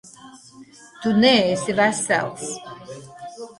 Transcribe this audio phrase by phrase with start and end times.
[1.01, 2.49] Tu neesi vesels.